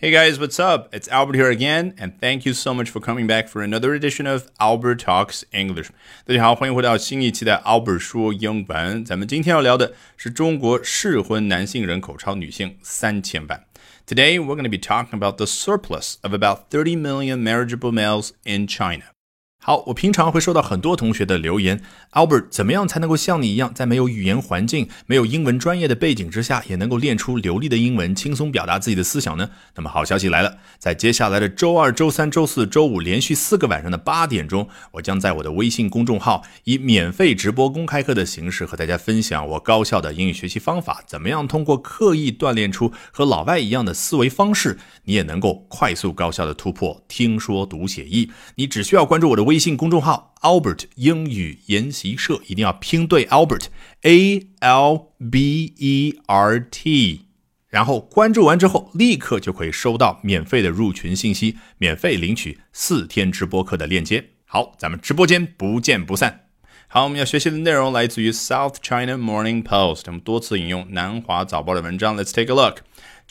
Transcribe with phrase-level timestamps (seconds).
[0.00, 0.94] Hey guys, what's up?
[0.94, 4.26] It's Albert here again, and thank you so much for coming back for another edition
[4.26, 5.88] of Albert Talks English.
[6.26, 9.02] 大家好，欢迎回到新一期的 Albert 说英文。
[9.02, 13.64] 咱们今天要聊的是中国适婚男性人口超女性三千万。
[14.06, 18.66] Today we're going to be talking about the surplus of about 30 million marriageable males in
[18.68, 19.04] China.
[19.63, 21.83] 好，我平常会收到很多同学的留言
[22.13, 29.51] ，Albert，怎么样才能够像你一样，在没有语言环境、没有英文专业的背景之下，也能够练出流利的英文，轻松表达自己的思想呢？
[29.75, 48.31] 那么好消息来了，在接下来的周二、周三、周四周五连续四个晚上的八点钟，我将在我的微信公众号以免费直播公开课的形式和大家分享我高效的英语学习方法，怎么样通过刻意锻炼出和老外一样的思维方式，你也能够快速高效的突破听说读写译。
[48.55, 49.50] 你只需要关注我的微。
[49.51, 53.65] 微信公众号 Albert 英语研习社一定要拼对 Albert
[54.03, 57.25] A L B E R T，
[57.67, 64.29] 然后关注完之后，立刻就可以收到免费的入群信息，免费领取四天直播课的链接。
[64.45, 66.45] 好，咱们直播间不见不散。
[66.87, 72.15] 好，我们要学习的内容来自于 South China Morning Post，我们多次引用南华早报的文章。
[72.15, 72.77] Let's take a look.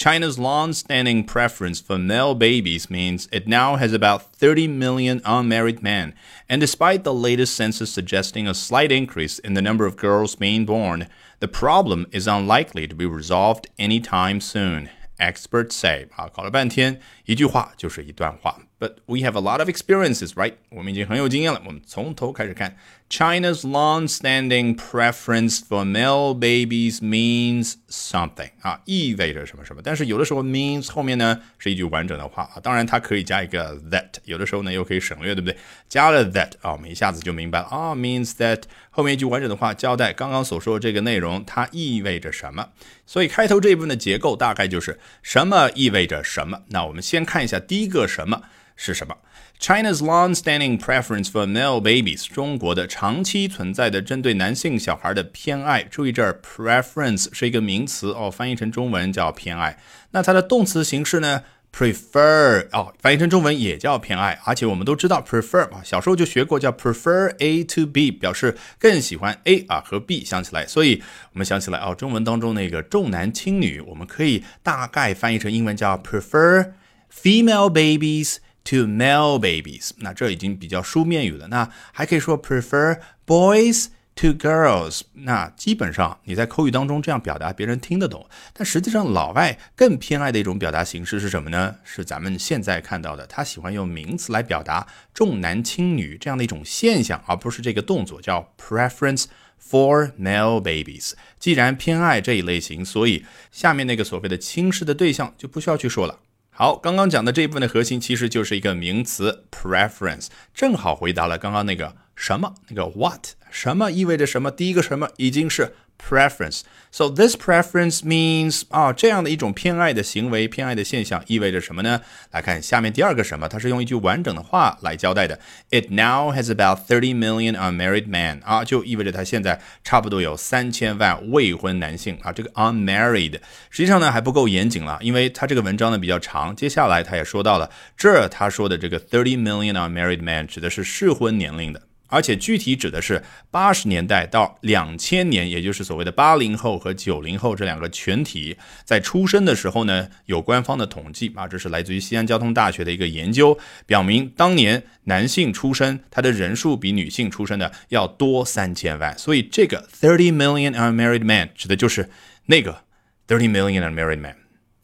[0.01, 6.15] China's long-standing preference for male babies means it now has about 30 million unmarried men,
[6.49, 10.65] and despite the latest census suggesting a slight increase in the number of girls being
[10.65, 11.07] born,
[11.41, 14.89] the problem is unlikely to be resolved anytime soon.
[15.21, 18.59] Experts say 啊，搞了半天，一句话就是一段话。
[18.81, 20.55] But we have a lot of experiences, right?
[20.71, 21.61] 我们已经很有经验了。
[21.67, 22.77] 我们从头开始看。
[23.11, 29.83] China's long-standing preference for male babies means something 啊，意味着什么什么。
[29.83, 35.57] 但是有的时候 means 后面呢是一句完整的话啊，当然它可以加一个 that，有的时候呢又可以省略，对不对？
[35.89, 42.69] 加了 that 啊，我们一下子就明白了啊，means that 后面一句完整的话交代刚刚所说的这个内容它意味着什么。
[43.11, 46.61] 所以开头这一部分的结构大概就是什么意味着什么。
[46.69, 48.43] 那我们先看一下第一个什么
[48.77, 49.17] 是什么。
[49.59, 55.83] China's long-standing preference for male babies，中国的长期存在的针对男性小孩的偏爱。
[55.83, 59.77] 注意这儿，preference 是一个名词哦，翻译成中文叫偏爱。
[60.13, 61.43] 那它的动词形式呢
[61.73, 64.39] ？prefer 哦，翻译成中文也叫偏爱。
[64.45, 70.67] 而且我们都知道 prefer 嘛，小时候就学过，叫 prefer A to B，表示更喜欢 A 啊和 B 想起来。
[70.67, 76.73] 所以我们想起来哦，中文当中那个重男轻女，我们可以大概翻译成英文叫 prefer
[77.13, 78.37] female babies。
[78.63, 81.49] to male babies，那这已经比较书面语了。
[81.49, 83.87] 那还可以说 prefer boys
[84.21, 85.01] Two girls。
[85.15, 88.29] 那基本上你在口语当中这样表达，别人听得懂。
[88.53, 91.77] 但实际上，老外更偏爱的一种表达形式是什么呢？
[91.85, 99.25] 是咱们现在看到的，他喜欢用名词来表达重男轻女这样的一种现象，而不是这个动作叫 preference
[99.59, 101.13] for male babies。
[101.39, 106.19] 既然偏爱这一类型，所以下面那个所谓的轻视的对象就不需要去说了。
[106.51, 114.51] 好，刚刚讲的这一部分的核心其实就是一个名词 preference，正好回答了刚刚那个什么那个 what，什么意味着什么？
[114.51, 115.73] 第一个什么已经是。
[116.03, 116.63] preference.
[116.91, 122.01] So this preference means 啊，这样的一种偏爱的行为、偏爱的现象意味着什么呢？
[122.31, 125.39] 来看下面第二个什么，它是用一句完整的话来交代的。
[125.71, 132.33] It now has about thirty million unmarried men 啊，就意味着它现在差不多有三千万未婚男性啊。
[132.33, 133.39] 这个 unmarried
[133.69, 141.83] 实际上呢还不够严谨了，因为它这个文章呢比较长，接下来他也说到了，这他说的这个 thirty million unmarried men 指的是适婚年龄的。
[142.11, 153.57] 而且具体指的是八十年代到两千年，也就是所谓的八零后和九零后这两个群体在出生的时候呢，有官方的统计啊，这是来自于西安交通大学的一个研究，
[153.87, 162.11] 表明当年男性出生他的人数比女性出生的要多三千万，所以这个 thirty million unmarried men 指的就是
[162.47, 162.83] 那个
[163.29, 164.40] thirty million unmarried men。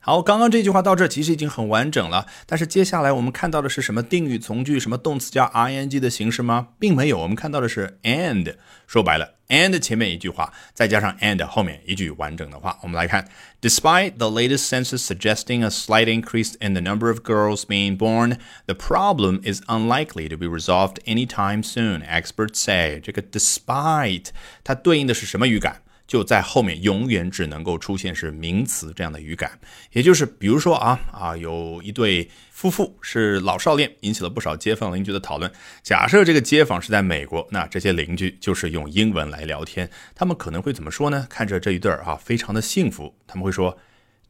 [0.06, 6.70] 好，刚刚这句话到这其实已经很完整了，但是接下来我们看到的是什么定语从句，什么动词加 ing 的形式吗？
[6.80, 8.56] 并没有，我们看到的是 and。
[8.88, 12.80] 说白了，and 前面一句话，再加上 and 后面一句完整的话。
[12.82, 13.30] 我们来看，
[13.62, 18.74] Despite the latest census suggesting a slight increase in the number of girls being born, the
[18.74, 22.02] problem is unlikely to be resolved anytime soon.
[22.02, 24.30] Experts say，这个 despite
[24.64, 25.84] 它对应的是什么语感？
[26.07, 29.59] 就在后面永远只能够出现是名词这样的语感，
[29.93, 35.51] 也就是比如说啊啊，有一对夫妇是老少恋，引起了不少街坊邻居的讨论。
[35.83, 41.27] 假设这个街坊是在美国，那这些邻居就是用英文来聊天，他们可能会怎么说呢？
[41.29, 43.77] 看着这一对儿啊，非常的幸福，他们会说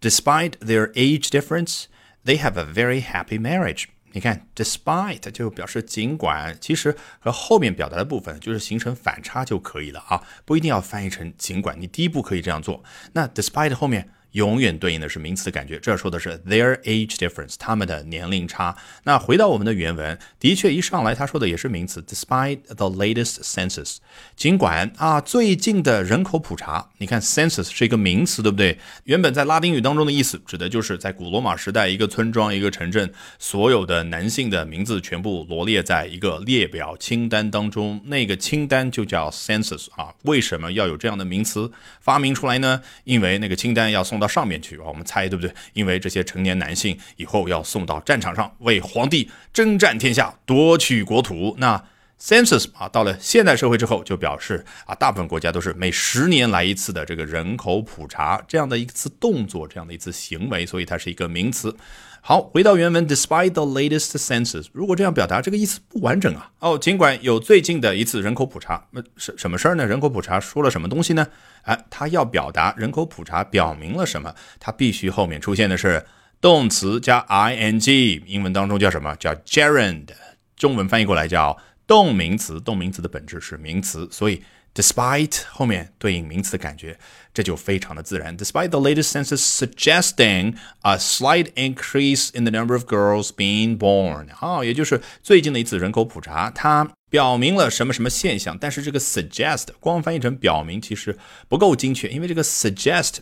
[0.01, 1.85] ，Despite their age difference,
[2.25, 3.85] they have a very happy marriage.
[4.17, 11.79] 你看，despite 就表示尽管，其实和后面表达的部分就是形成反差就可以了啊，不一定要翻译成尽管。
[11.79, 12.83] 你第一步可以这样做，
[13.13, 15.79] 那 despite 后面永远对应的是名词的感觉。
[15.79, 18.77] 这说的是 their age difference，他们的年龄差。
[19.05, 23.97] 那回到我们的原文，的确一上来他说的也是名词，despite the latest census，
[24.37, 28.79] 尽管啊最近的人口普查，你看 census 是一个名词，对不对？
[29.05, 40.13] 原本在拉丁语当中的意思，指的就是在古罗马时代一个村庄、一个城镇，所有的男性的名字全部罗列在一个列表清单当中，那个清单就叫 census 啊。
[40.25, 42.83] 为什么要有这样的名词发明出来呢？
[43.05, 45.53] 因为那个清单要送到上面去啊，我们猜对不对？
[45.73, 51.55] 因为这些成年男性以后要送到战场上为皇帝征战天下、夺取国土。
[51.59, 51.83] 那
[52.21, 61.77] census 啊，到了现代社会之后，就表示啊，大部分国家都是每十年来一次的这个人口普查这样的一次动作，这样的一次行为，所以它是一个名词。
[62.23, 66.51] 好，回到原文，despite the latest census，如果这样表达，这个意思不完整啊。
[66.59, 69.87] 哦，尽管有最近的一次人口普查，那什什么事儿呢？
[69.87, 71.25] 人口普查说了什么东西呢？
[71.63, 74.35] 哎，它要表达人口普查表明了什么？
[74.59, 76.05] 它必须后面出现的是
[76.41, 79.15] 动词加 ing，英文当中叫什么？
[79.21, 80.09] 叫 gerund，
[80.57, 82.60] 中文翻译过来叫动名词。
[82.60, 84.44] 动名词的本质是名词，所以。
[84.74, 86.98] Despite 后面对应名词的感觉，
[87.34, 88.38] 这就非常的自然。
[88.38, 98.58] Despite the latest census suggesting a slight increase in the number of girls being born，啊，也就是最近的一次人口普查，它表明了什么什么现象。
[98.58, 101.18] 但是这个 suggest 光翻译成表明其实
[101.50, 103.16] 不够精确，因为这个 suggest，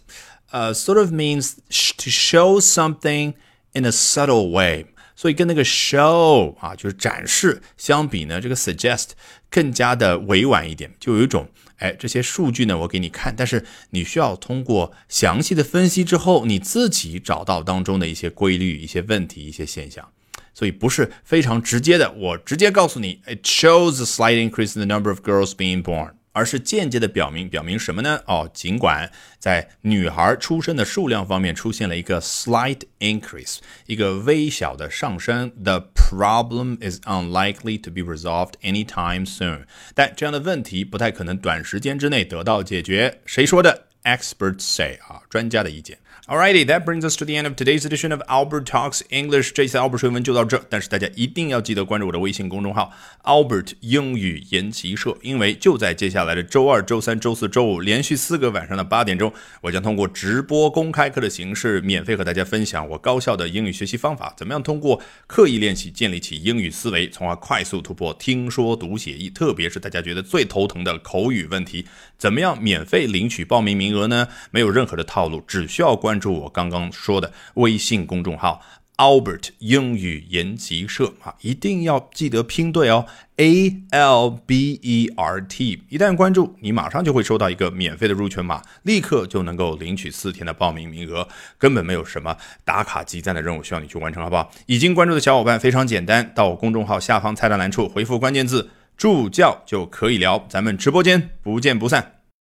[0.52, 1.56] 呃，sort of means
[1.98, 3.34] to show something
[3.74, 4.86] in a subtle way。
[5.17, 9.11] 所以跟那个 show 啊，就是展示相比呢，这个 suggest
[9.51, 20.09] 更加的委婉一点，就有一种，哎，这些数据呢，我给你看，但是你需要通过详细的分析之后，你自己找到当中的一些规律、一些问题、一些现象，
[20.53, 26.11] 所以不是非常直接的，我直接告诉你，it shows a slight increase in the number of girls being born。
[26.35, 28.21] 而是间接的表明，表明什么呢？
[28.27, 39.65] 哦，尽管在女孩出生的数量方面出现了一个 slight increase，一个微小的上升，the problem is unlikely to be resolved anytime soon。
[39.95, 43.21] 但这样的问题不太可能短时间之内得到解决。
[43.25, 45.99] 谁说的？Experts say 啊，专家的意见。
[46.29, 49.51] Alrighty, that brings us to the end of today's edition of Albert Talks English。
[49.53, 52.93] 这次 Albert 水文就到这，但是大家一定要记得关注我的微信公众号
[53.25, 71.85] Albert 英语研习社，因为就在接下来的周二、周三、周四周五连续四个晚上的八点钟，我将通过直播公开课的形式，免费和大家分享我高效的英语学习方法，怎么样通过刻意练习建立起英语思维，从而快速突破听说读写译，特别是大家觉得最头疼的口语问题，
[72.17, 74.29] 怎么样免费领取报名名额呢？
[74.53, 76.15] 没有任何的套只需要关。
[76.19, 78.63] 注我刚刚说的微信公众号
[78.97, 83.05] Albert 英语研习社啊，一定要记得拼对哦
[83.37, 85.83] ，A L B E R T。
[85.89, 91.27] 一旦关注，你马上就会收到一个免费的入群码，立刻就能够领取四天的报名名额，
[91.59, 94.51] 根本没有什么打卡集赞的任务需要你去完成，好不好？
[94.67, 102.24] 已经关注的小伙伴非常简单，到我公众号下方菜单栏处回复关键字“助教”就可以聊，咱们直播间不见不散。